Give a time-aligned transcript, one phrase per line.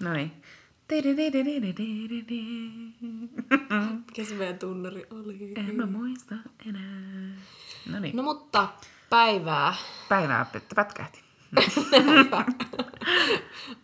[0.00, 0.32] No niin.
[4.06, 5.52] Mikä se meidän tunnari oli?
[5.56, 6.34] En mä muista
[6.68, 7.36] enää.
[7.90, 8.16] No niin.
[8.16, 8.68] No mutta
[9.10, 9.74] päivää.
[10.08, 11.20] Päivää että pätkähti.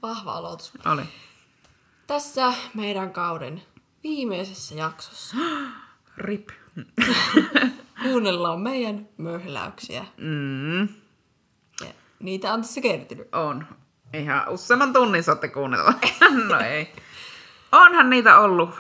[0.03, 0.73] Vahva aloitus.
[0.93, 1.03] Oli.
[2.07, 3.63] Tässä meidän kauden
[4.03, 5.37] viimeisessä jaksossa
[6.17, 6.49] Rip.
[8.03, 10.05] kuunnellaan meidän möhläyksiä.
[10.17, 10.81] Mm,
[11.81, 11.87] Ja
[12.21, 13.29] niitä on tässä kertynyt.
[13.35, 13.67] on.
[14.15, 15.93] Ihan useamman tunnin saatte kuunnella.
[16.49, 16.93] no ei.
[17.73, 18.71] Onhan niitä ollut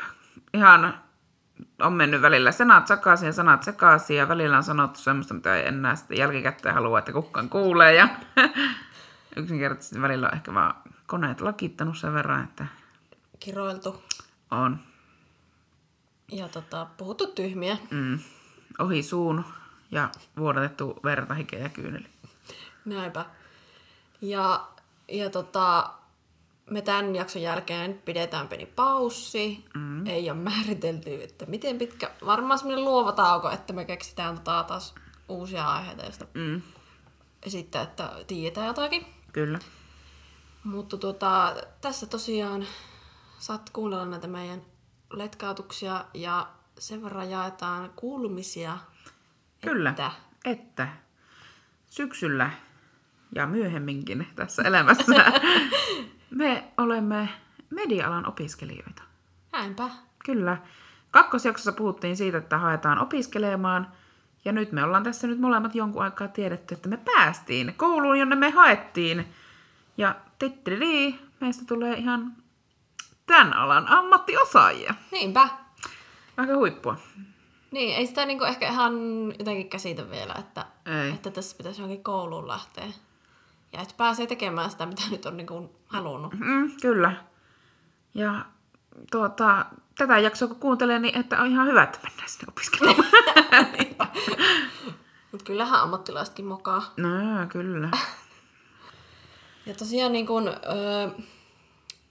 [0.54, 0.94] ihan
[1.82, 5.68] on mennyt välillä sanat sekaisin ja sanat sekaisin ja välillä on sanottu semmoista, mitä ei
[5.68, 7.94] enää sitten jälkikäteen halua, että kukaan kuulee.
[7.94, 8.08] Ja
[9.36, 10.74] yksinkertaisesti välillä on ehkä vaan
[11.06, 12.66] koneet lakittanut sen verran, että
[13.38, 14.02] Kiroiltu
[14.50, 14.78] on
[16.32, 17.76] ja tota, puhuttu tyhmiä.
[17.90, 18.18] mm,
[18.78, 19.44] ohi suun
[19.90, 22.06] ja vuodatettu verta, hikeä ja kyyneli.
[22.84, 23.24] Näinpä.
[24.20, 24.68] Ja,
[25.08, 25.90] ja tota,
[26.70, 29.64] me tämän jakson jälkeen pidetään pieni paussi.
[29.74, 30.06] Mm.
[30.06, 32.10] Ei ole määritelty, että miten pitkä.
[32.26, 34.94] Varmaan semmoinen luova tauko, että me keksitään tota taas
[35.28, 36.62] uusia aiheita, joista Mm,
[37.42, 39.06] esittää, että tiedetään jotakin.
[39.32, 39.58] kyllä.
[40.64, 42.66] Mutta tota, tässä tosiaan
[43.38, 44.62] saat kuunnella näitä meidän
[45.12, 46.48] letkautuksia ja
[46.78, 48.78] sen verran jaetaan kuulumisia.
[49.60, 49.90] Kyllä.
[49.90, 50.10] Että
[50.44, 50.88] että
[51.86, 52.50] syksyllä
[53.34, 55.04] ja myöhemminkin tässä elämässä
[56.30, 57.28] me olemme
[57.70, 59.02] media-alan opiskelijoita.
[59.52, 59.90] näinpä.
[60.24, 60.56] Kyllä.
[61.10, 63.88] Kakkosjaksossa puhuttiin siitä, että haetaan opiskelemaan.
[64.44, 68.36] Ja nyt me ollaan tässä nyt molemmat jonkun aikaa tiedetty, että me päästiin kouluun, jonne
[68.36, 69.26] me haettiin.
[69.96, 72.32] Ja tittiri, meistä tulee ihan
[73.26, 74.94] tämän alan ammattiosaajia.
[75.12, 75.48] Niinpä.
[76.36, 76.96] Aika huippua.
[77.70, 78.94] Niin, ei sitä niinku ehkä ihan
[79.38, 80.66] jotenkin käsitä vielä, että,
[81.02, 81.10] Ei.
[81.10, 82.84] että tässä pitäisi johonkin kouluun lähteä.
[83.76, 86.34] Ja että pääsee tekemään sitä, mitä nyt on niinku halunnut.
[86.34, 87.12] Mm, kyllä.
[88.14, 88.44] Ja
[89.10, 89.66] tuota,
[89.98, 93.06] tätä jaksoa kun kuuntelee, niin että on ihan hyvä, että mennään sinne opiskelemaan.
[95.32, 96.92] Mutta kyllähän ammattilaisetkin mokaa.
[96.96, 97.08] no
[97.48, 97.88] kyllä.
[99.66, 101.08] Ja tosiaan niin kun, öö,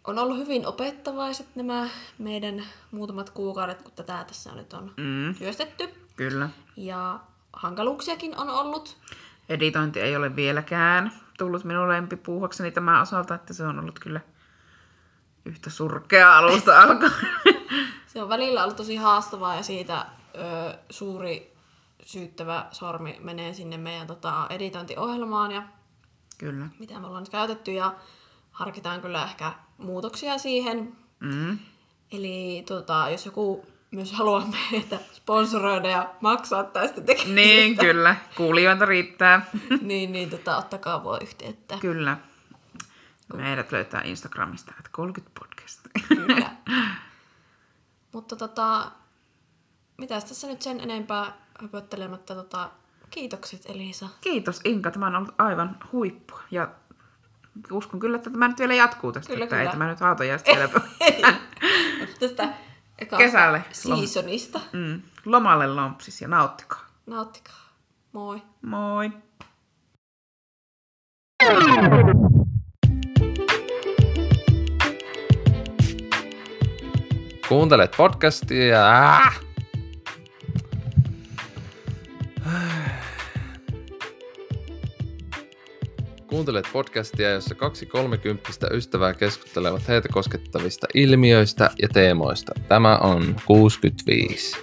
[0.03, 5.89] on ollut hyvin opettavaiset nämä meidän muutamat kuukaudet, kun tätä tässä nyt on Mm, työstetty.
[6.15, 6.49] kyllä.
[6.77, 7.19] Ja
[7.53, 8.97] hankaluuksiakin on ollut.
[9.49, 14.21] Editointi ei ole vieläkään tullut minun lempipuuhakseni tämän osalta, että se on ollut kyllä
[15.45, 17.11] yhtä surkea alusta alkaen.
[18.07, 21.55] Se on välillä ollut tosi haastavaa ja siitä ö, suuri
[22.05, 25.63] syyttävä sormi menee sinne meidän tota, editointiohjelmaan ja
[26.37, 26.67] kyllä.
[26.79, 27.95] mitä me ollaan nyt käytetty ja
[28.51, 30.95] harkitaan kyllä ehkä muutoksia siihen.
[31.19, 31.59] Mm,
[32.11, 38.15] Eli tota, jos joku myös haluaa meitä sponsoroida ja maksaa tästä tekemisestä, niin, kyllä.
[38.37, 39.45] Kuulijoita riittää.
[39.81, 41.77] niin, niin tota, ottakaa voi yhteyttä.
[41.81, 42.17] kyllä.
[43.33, 45.79] Meidät löytää Instagramista, että 30 podcast.
[46.07, 46.51] Kyllä.
[48.13, 48.91] Mutta tota,
[49.97, 52.69] mitäs tässä nyt sen enempää höpöttelemättä, tota,
[53.09, 54.09] kiitokset Elisa.
[54.21, 56.33] Kiitos Inka, tämä on ollut aivan huippu.
[56.51, 56.67] Ja
[57.71, 59.69] uskon kyllä, että tämä nyt vielä jatkuu tästä, Kyllä, että kyllä.
[59.69, 60.69] ei tämä nyt hautajaista vielä
[62.19, 62.49] tästä
[62.99, 63.63] ekasta Kesälle.
[63.71, 64.59] seasonista.
[64.73, 66.85] mm, lomalle lompsis ja nauttikaa.
[67.05, 67.55] Nauttikaa.
[68.13, 68.41] Moi.
[68.61, 69.11] Moi!
[77.47, 78.87] Kuuntelet podcastia.
[79.15, 79.39] Äh!
[86.35, 92.51] Kuuntelet podcastia, jossa kaksi kolmekymppistä ystävää keskustelevat heitä koskettavista ilmiöistä ja teemoista.
[92.67, 94.57] Tämä on 65.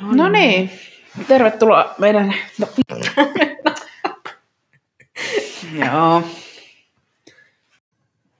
[0.00, 0.70] No niin,
[1.28, 2.34] tervetuloa meidän...
[2.58, 2.68] No,
[5.78, 6.22] Joo.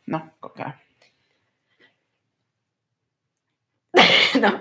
[0.06, 0.81] No, kokea.
[4.42, 4.60] No,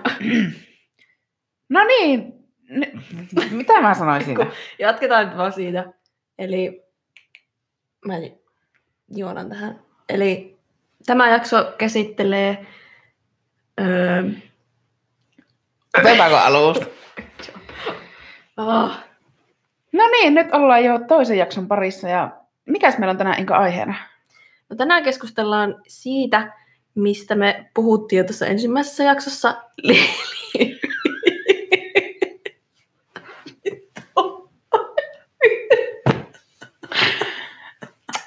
[1.68, 2.32] No niin,
[3.50, 4.46] mitä mä sanoin siinä?
[4.78, 5.92] jatketaan nyt vaan siitä.
[6.38, 6.82] Eli
[8.06, 8.14] mä
[9.16, 9.80] juonan tähän.
[10.08, 10.58] Eli
[11.06, 12.66] tämä jakso käsittelee
[13.80, 14.22] öö,
[15.98, 16.86] Otetaanko alusta?
[18.56, 18.90] oh,
[19.92, 22.30] No niin, nyt ollaan jo toisen jakson parissa ja
[22.66, 23.94] mikäs meillä on tänään Inka aiheena?
[24.70, 26.52] No tänään keskustellaan siitä,
[26.94, 29.62] mistä me puhuttiin jo tuossa ensimmäisessä jaksossa.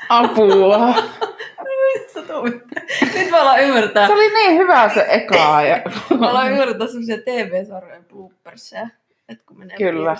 [0.10, 0.96] Apua.
[3.16, 4.08] Nyt me ollaan ymmärtää.
[4.08, 5.62] Se oli niin hyvä se eka.
[5.62, 5.82] Ja...
[6.20, 8.88] Me ollaan ymmärtää semmoisia TV-sarjojen bloopersia.
[9.30, 10.16] Et kun menee Kyllä.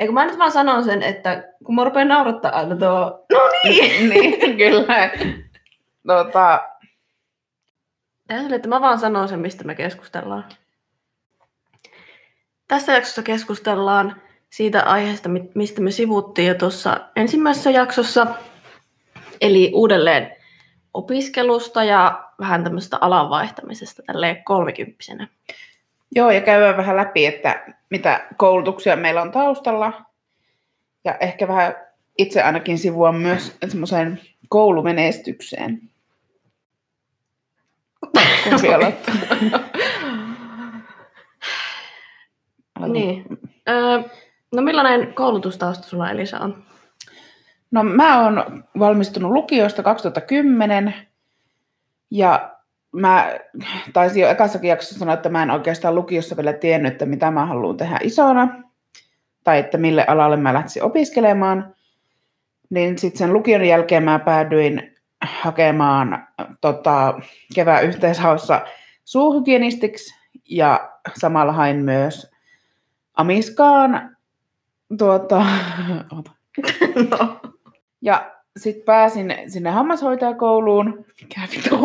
[0.00, 4.10] Eikö mä nyt vaan sanon sen, että kun mä rupean naurattaa aina tuo, no niin!
[4.10, 5.10] niin, kyllä.
[6.06, 6.60] Tota,
[8.26, 10.44] Tähän että mä vaan sanon sen, mistä me keskustellaan.
[12.68, 18.26] Tässä jaksossa keskustellaan siitä aiheesta, mi- mistä me sivuttiin jo tuossa ensimmäisessä jaksossa,
[19.40, 20.36] eli uudelleen
[20.94, 25.28] opiskelusta ja vähän tämmöistä alan vaihtamisesta tälleen kolmikymppisenä.
[26.14, 30.02] joo, ja käydään vähän läpi, että mitä koulutuksia meillä on taustalla.
[31.04, 31.74] Ja ehkä vähän
[32.18, 35.80] itse ainakin sivua myös semmoiseen koulumenestykseen.
[38.74, 39.14] Aloittaa?
[42.74, 42.92] Aloitan.
[42.92, 43.24] Niin.
[43.68, 44.02] Öö,
[44.54, 46.62] no millainen koulutustausta sulla Elisa on?
[47.70, 50.94] No mä oon valmistunut lukiosta 2010
[52.10, 52.56] ja
[52.92, 53.38] mä
[53.92, 57.46] taisin jo ekassakin jaksossa sanoa, että mä en oikeastaan lukiossa vielä tiennyt, että mitä mä
[57.46, 58.62] haluan tehdä isona
[59.44, 61.74] tai että mille alalle mä lähtisin opiskelemaan.
[62.70, 64.95] Niin sitten sen lukion jälkeen mä päädyin
[65.40, 66.28] hakemaan
[66.60, 67.20] tota,
[67.54, 68.66] kevään yhteishaussa
[69.04, 70.14] suuhygienistiksi
[70.48, 72.30] ja samalla hain myös
[73.14, 74.16] Amiskaan
[74.98, 75.46] tuota,
[76.18, 76.30] ota,
[77.10, 77.40] no.
[78.02, 81.04] ja sitten pääsin sinne hammashoitajakouluun.
[81.20, 81.76] Mikä vittu?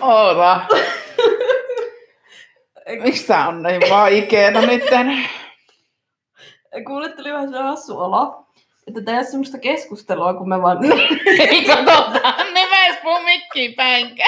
[0.00, 0.60] Oota.
[3.02, 5.28] Miksi tää on niin vaikeeta nytten?
[6.86, 8.46] Kuule, tuli vähän sellainen hassu olo,
[8.86, 10.78] että tehdään semmoista keskustelua, kun me vaan...
[11.50, 14.24] Ei katsotaan, ne väis puu mikkiin päinkä.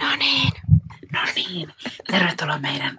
[0.00, 0.52] No niin.
[1.12, 1.72] No niin,
[2.10, 2.98] tervetuloa meidän...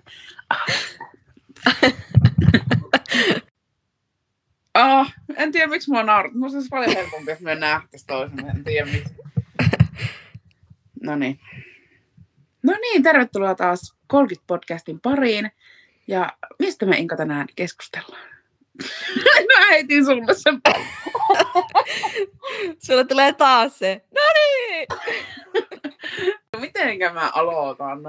[4.80, 5.08] Oh,
[5.38, 6.34] en tiedä miksi mua naurat.
[6.34, 8.50] Musta olisi paljon helpompi, jos me nähtäisiin toisemme.
[8.50, 9.21] En tiedä miksi.
[11.12, 11.40] No niin.
[12.64, 15.52] No niin, tervetuloa taas 30-podcastin pariin.
[16.08, 18.30] Ja mistä me Inka tänään keskustellaan?
[19.48, 20.62] Mä heitin sulle sen.
[22.86, 24.06] Sulle tulee taas se.
[24.16, 24.88] No niin!
[26.62, 28.04] Mitenkä mä aloitan?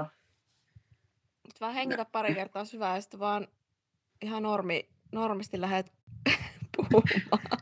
[1.45, 3.47] Nyt vaan hengitä pari kertaa syvää ja sitten vaan
[4.21, 5.91] ihan normi, normisti lähdet
[6.77, 7.61] puhumaan.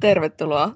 [0.00, 0.74] Tervetuloa.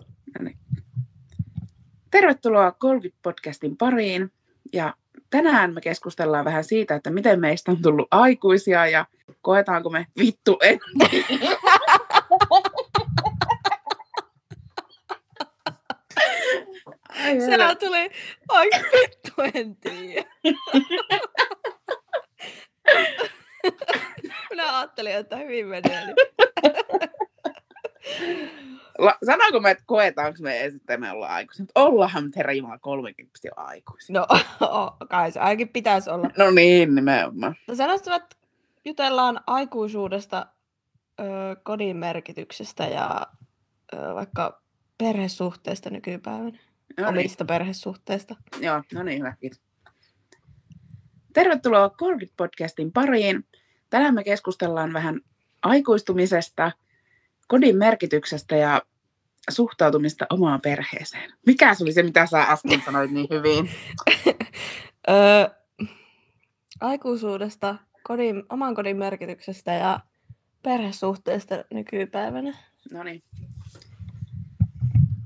[2.11, 4.33] Tervetuloa 30-podcastin pariin.
[4.73, 4.95] Ja
[5.31, 9.07] tänään me keskustellaan vähän siitä, että miten meistä on tullut aikuisia ja
[9.43, 10.81] koetaanko me vittu en.
[17.09, 18.11] Ai Siellä tuli
[18.49, 20.29] oikein vittu, en tiedä.
[24.51, 26.15] Minä ajattelin, että hyvin menee.
[28.99, 31.63] La- Sanoinko me, että koetaanko me edes, että me ollaan aikuisia?
[31.63, 34.21] Mutta ollaanhan me herra Jumala 30 jo aikuisia.
[34.21, 34.27] No,
[35.11, 36.31] kai se ainakin pitäisi olla.
[36.39, 37.55] No niin, nimenomaan.
[37.75, 38.37] Sanoisin, että
[38.85, 40.47] jutellaan aikuisuudesta,
[41.21, 41.25] ö,
[41.63, 43.27] kodin merkityksestä ja
[43.95, 44.63] ö, vaikka
[44.99, 46.45] perhesuhteista nykypäivänä.
[46.99, 47.19] No niin.
[47.19, 48.37] Omista perhesuhteista.
[48.61, 49.61] Joo, no niin, hyvä, kiitos.
[51.33, 53.45] Tervetuloa 30-podcastin pariin.
[53.91, 55.21] Tänään me keskustellaan vähän
[55.63, 56.73] aikuistumisesta,
[57.49, 58.83] kodin merkityksestä ja
[59.51, 61.33] suhtautumista omaan perheeseen.
[61.47, 63.71] Mikä se oli se, mitä sä äsken sanoit niin hyvin?
[66.81, 70.01] Aikuisuudesta, kodin, oman kodin merkityksestä ja
[70.63, 72.59] perhesuhteista nykypäivänä.
[72.93, 73.23] No niin.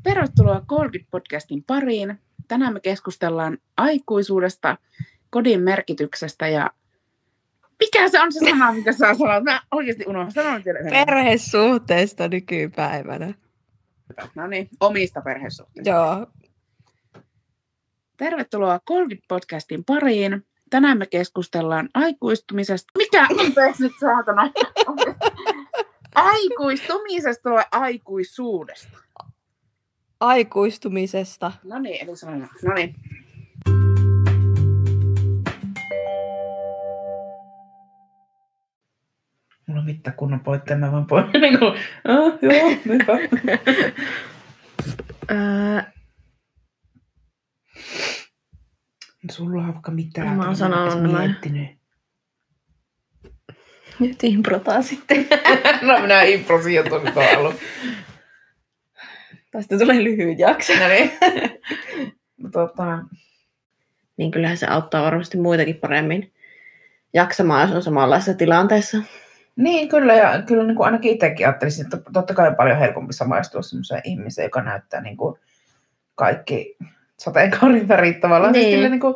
[0.02, 2.21] Tervetuloa 30-podcastin pariin.
[2.49, 4.76] Tänään me keskustellaan aikuisuudesta,
[5.31, 6.71] kodin merkityksestä ja
[7.82, 9.44] mikä se on se sana, mitä sä sanoit?
[9.44, 10.34] Mä oikeasti unohdin.
[10.64, 10.92] Vielä yhden.
[10.92, 13.34] Perhesuhteista nykypäivänä.
[14.34, 15.90] No niin, omista perhesuhteista.
[15.90, 16.26] Joo.
[18.16, 20.46] Tervetuloa 30-podcastin pariin.
[20.70, 22.92] Tänään me keskustellaan aikuistumisesta.
[22.98, 24.50] Mikä anteeksi nyt saatana?
[26.14, 28.98] Aikuistumisesta vai aikuisuudesta?
[30.20, 31.52] Aikuistumisesta.
[31.64, 32.48] No niin, eli sanoin.
[32.62, 32.94] No niin.
[39.73, 41.25] Mulla on mitään kunnon pointteja, mä vaan poin.
[41.41, 41.73] Niin kuin,
[42.09, 43.19] ah, joo, hyvä.
[49.31, 50.37] Sulla on vaikka mitään.
[50.37, 51.19] Mä oon sanonut nämä.
[51.19, 51.69] miettinyt.
[54.00, 55.26] nyt improtaan sitten.
[55.83, 57.02] No minä improsin jo tuon
[57.37, 57.55] alun.
[59.50, 60.73] Tästä tulee lyhyt jakso.
[60.73, 61.12] No niin.
[62.52, 62.99] tota,
[64.17, 66.33] Niin kyllähän se auttaa varmasti muitakin paremmin
[67.14, 68.99] jaksamaan, jos on samanlaisessa tilanteessa.
[69.56, 73.12] Niin, kyllä, ja kyllä niin kuin ainakin itsekin ajattelisin, että totta kai on paljon helpompi
[73.12, 75.38] samaistua sellaiseen ihmiseen, joka näyttää niin kuin
[76.14, 76.76] kaikki
[77.16, 78.52] sateenkaarin värit tavallaan.
[78.52, 78.78] Niin.
[78.78, 79.14] Siis niin kuin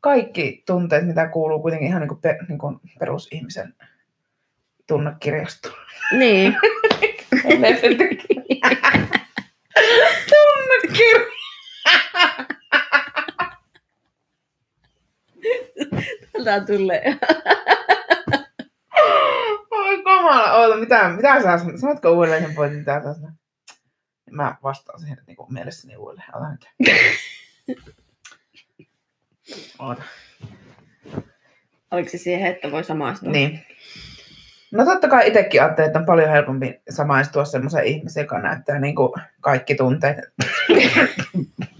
[0.00, 3.74] kaikki tunteet, mitä kuuluu kuitenkin ihan niin kuin, per, niin kuin perusihmisen
[4.86, 5.74] tunnekirjastoon.
[6.18, 6.56] Niin.
[10.30, 11.28] Tunnekirja!
[16.44, 17.16] Tältä tulee.
[20.28, 21.80] Oi kamala, oota, mitä, mitä sä sanot?
[21.80, 23.34] Sanotko uudelleen sen pointin, mitä sä sanot?
[24.30, 26.36] Mä vastaan siihen niin kuin mielessäni uudelleen.
[26.36, 26.68] Ota nyt.
[29.78, 30.02] Oota.
[31.90, 33.32] Oliko se siihen, että voi samaistua?
[33.32, 33.60] Niin.
[34.72, 38.94] No totta kai itsekin ajattelin, että on paljon helpompi samaistua semmoisen ihmisen, joka näyttää niin
[38.94, 40.16] kuin kaikki tunteet.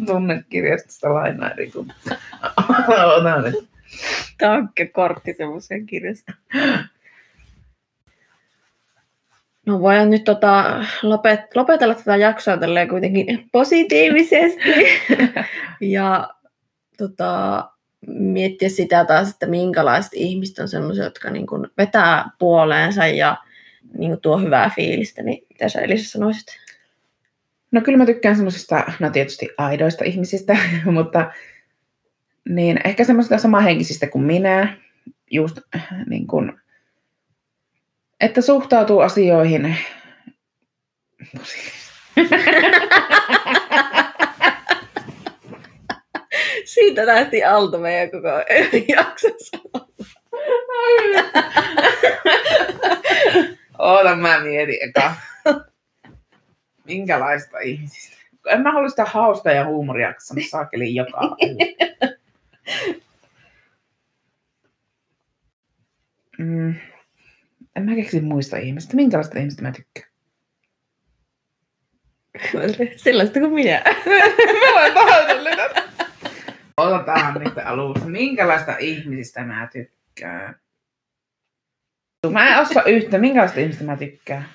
[0.07, 2.17] Tunnekirjastosta lainaa eri tunteita.
[3.17, 3.69] Ota nyt.
[4.38, 6.33] Tankkekortti semmoisen kirjasta.
[9.69, 14.71] No voidaan nyt tota, lopet, lopetella tätä jaksoa tälleen kuitenkin positiivisesti.
[15.81, 16.29] ja
[16.99, 17.65] tota,
[18.07, 23.37] miettiä sitä taas, että minkälaiset ihmiset on semmoisia, jotka niin kuin vetää puoleensa ja
[23.99, 25.23] niin kuin tuo hyvää fiilistä.
[25.23, 26.47] Niin mitä sä Elisa sanoisit?
[27.71, 30.57] No kyllä mä tykkään semmoisista, no tietysti aidoista ihmisistä,
[30.93, 31.33] mutta
[32.49, 34.77] niin ehkä semmoisista samanhenkisistä kuin minä,
[35.31, 35.59] just
[36.07, 36.61] niin kuin,
[38.21, 39.77] että suhtautuu asioihin
[46.65, 48.29] Siitä lähti alta meidän koko
[48.89, 49.59] jaksossa.
[53.79, 55.15] Oota, mä mietin eka.
[56.85, 58.17] Minkälaista ihmisistä?
[58.47, 61.37] En mä halua sitä hauskaa ja huumoria, kun saakeli joka
[66.39, 66.75] mm.
[67.79, 68.97] En mä keksi muista ihmistä.
[68.97, 70.09] Minkälaista ihmistä mä tykkään?
[72.97, 73.83] Sellaista kuin minä.
[74.75, 75.71] mä olen pahoitellinen.
[76.77, 78.05] Otetaan nyt alusta.
[78.05, 80.61] Minkälaista ihmisistä mä tykkään?
[82.33, 83.19] Mä en osaa yhtä.
[83.19, 84.49] Minkälaista ihmistä mä tykkään?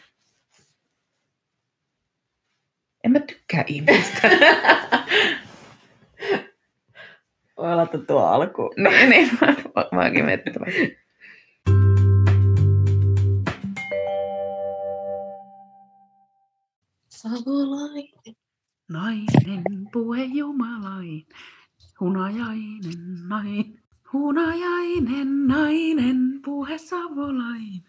[3.04, 4.30] En mä tykkää ihmistä.
[7.58, 8.74] Voi laittaa tuo alkuun.
[8.78, 9.30] niin, niin.
[9.42, 9.56] Mä,
[9.92, 10.66] mäkin miettivä.
[17.24, 18.36] Savolainen.
[18.92, 19.64] Nainen
[19.94, 21.28] puhe jumalain,
[22.00, 23.80] hunajainen nainen.
[24.14, 27.84] Hunajainen nainen puhe savolain.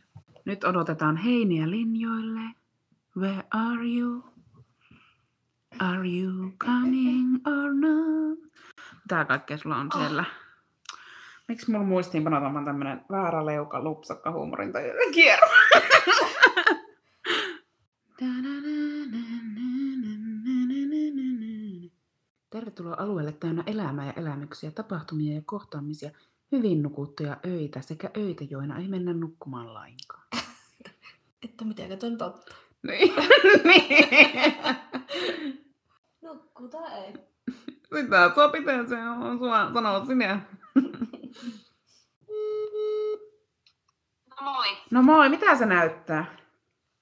[0.45, 2.41] Nyt odotetaan heiniä linjoille.
[3.17, 4.25] Where are you?
[5.79, 8.39] Are you coming or not?
[9.03, 10.25] Mitä kaikkea sulla on siellä?
[11.49, 15.49] Miksi mulla muistiinpanot on tämmönen väärä leuka, lupsakka, huumorin tai kierro?
[22.51, 26.11] Tervetuloa alueelle täynnä elämää ja elämyksiä, tapahtumia ja kohtaamisia,
[26.53, 30.27] hyvin nukuttuja öitä sekä öitä, joina ei mennä nukkumaan lainkaan.
[31.43, 32.55] Että mitenkä on totta.
[32.83, 33.15] Niin.
[36.23, 37.15] Nukkuta ei.
[37.95, 40.41] Sitä saa pitää se on sua sanoa sinä.
[44.31, 44.77] No moi.
[44.91, 46.37] No moi, mitä se näyttää?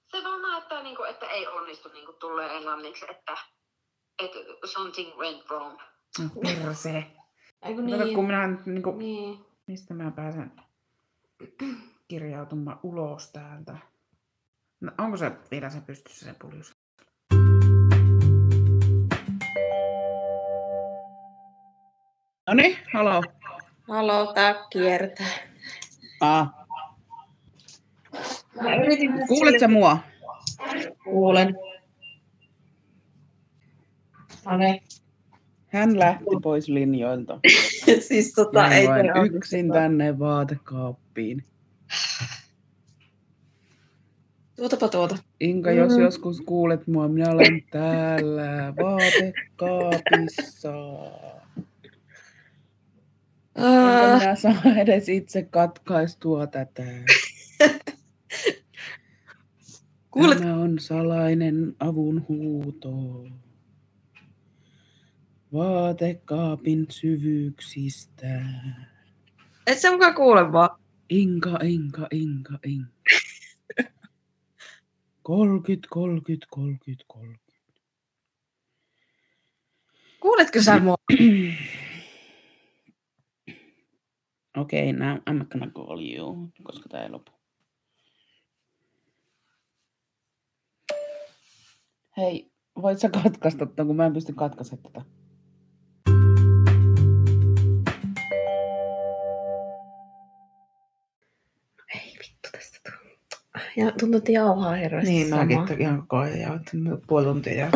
[0.06, 3.36] Se vaan näyttää, niin kuin, että ei onnistu niin kuin tulee englanniksi, että,
[4.18, 5.78] että something went wrong.
[6.18, 7.06] No, perse.
[7.62, 8.14] Eiku Kato, niin.
[8.14, 9.44] kun minä nyt niinku, Niin.
[9.66, 10.52] mistä mä pääsen
[12.08, 13.76] kirjautumaan ulos täältä.
[14.80, 16.76] No, onko se vielä se pystyssä se puljus?
[22.46, 23.22] No niin, halo.
[23.88, 25.26] Halo, tää kiertää.
[26.20, 26.48] Ah.
[29.28, 29.98] Kuuletko mua?
[31.04, 31.54] Kuulen.
[34.46, 34.82] No niin.
[35.66, 37.40] Hän lähti pois linjoilta.
[38.08, 39.72] siis tota, Jäin ei vain yksin onnistu.
[39.72, 41.44] tänne vaatekaappiin.
[44.56, 45.16] Tuotapa tuota.
[45.40, 46.02] Inka, jos Mm.
[46.02, 50.72] joskus kuulet mua, minä olen täällä vaatekaapissa.
[53.58, 56.82] Uh, minä saa edes itse katkaistua tätä.
[60.10, 62.90] Kuulet- Tämä on salainen avun huuto.
[65.52, 68.42] Vaatekaapin syvyyksistä.
[69.66, 70.82] et sä mukaan kuule vaan.
[71.08, 72.92] Inka, inka, inka, inka.
[75.22, 77.42] 30, 30, 30, 30.
[80.20, 80.94] Kuuletko sä mua?
[84.56, 87.32] Okei, okay, now I'm gonna call you, koska tää ei lopu.
[92.16, 95.21] Hei, voit sä katkaista ton, kun mä en pysty katkaisemaan tätä.
[103.76, 105.44] Ja tuntuu, että jauhaa hirveästi Niin, samaa.
[105.44, 106.58] mäkin toki ihan koko ajan ja
[107.06, 107.68] puoli tuntia ja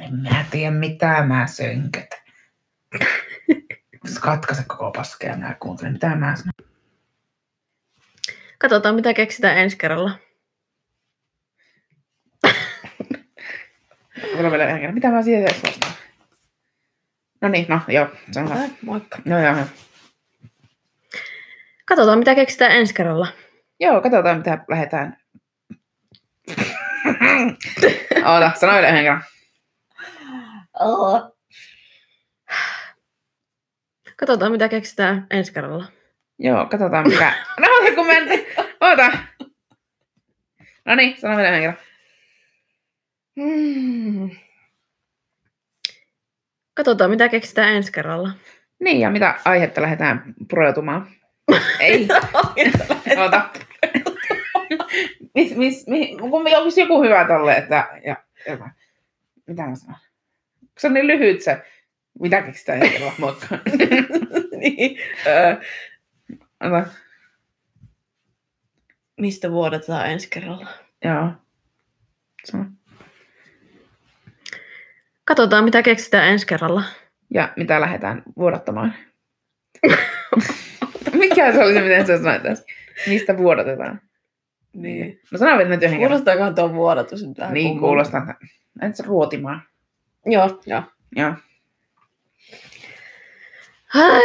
[0.00, 2.10] En mä tiedä mitä mä sönköt.
[4.20, 6.52] Katkaise koko paskea ja mä kuuntelen mitä mä sanon.
[8.58, 10.10] Katsotaan, mitä keksitään ensi kerralla.
[14.32, 14.94] Kuule vielä yhden kerran.
[14.94, 15.92] Mitä mä edes vastaan?
[17.40, 18.08] No niin, no joo.
[18.36, 19.18] Äh, moikka.
[19.24, 19.66] Joo, joo, joo.
[21.88, 23.26] Katsotaan, mitä keksitään ensi kerralla.
[23.80, 25.16] Joo, katsotaan mitä lähdetään.
[28.32, 29.22] Oota, sano vielä yhden kerran.
[34.16, 35.84] Katsotaan, mitä keksitään ensi kerralla.
[36.38, 37.32] Joo, katsotaan mikä.
[37.60, 38.28] No, oota, kun mä en...
[38.80, 39.18] Oota.
[40.84, 41.86] No niin, sano vielä yhden kerran.
[43.36, 44.30] Mm.
[46.74, 48.30] Katsotaan, mitä keksitään ensi kerralla.
[48.80, 51.16] Niin, ja mitä aihetta lähdetään pureutumaan?
[51.80, 52.08] Ei.
[53.22, 53.50] Oota.
[55.34, 57.88] mis, mis, mis, kun olisi joku hyvä tolle, että...
[58.04, 58.70] Ja, ja,
[59.46, 59.96] mitä mä sanon?
[60.78, 61.62] Se on niin lyhyt se.
[62.20, 63.12] Mitä keksitään hetkellä?
[63.18, 63.46] Moikka.
[64.60, 64.98] niin.
[65.26, 65.56] Öö,
[66.60, 66.86] Ota.
[69.16, 70.68] Mistä vuodetaan ensi kerralla?
[71.04, 71.32] Joo.
[72.44, 72.64] Sano.
[75.24, 76.82] Katsotaan, mitä keksitään ensi kerralla.
[77.34, 78.94] Ja mitä lähdetään vuodattamaan?
[81.28, 82.64] Mikä se oli se, miten sä sanoit tässä?
[83.06, 84.00] Mistä vuodatetaan?
[84.72, 85.20] Niin.
[85.32, 86.08] No sano vielä nyt yhden kerran.
[86.08, 87.86] Kuulostaakohan tuo vuodatus nyt vähän Niin kummalta?
[87.86, 88.34] kuulostaa.
[88.82, 89.62] Entä ruotimaan?
[90.26, 90.82] Joo, joo.
[91.16, 91.34] Joo.
[93.96, 94.20] Äh.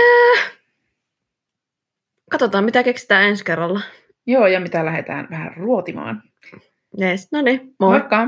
[2.31, 3.81] Katsotaan, mitä keksitään ensi kerralla.
[4.25, 6.23] Joo, ja mitä lähdetään vähän ruotimaan.
[7.01, 7.89] Yes, no niin, moi.
[7.89, 8.27] Moikka!